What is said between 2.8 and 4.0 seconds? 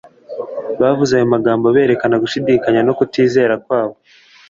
no kutizera kwabo.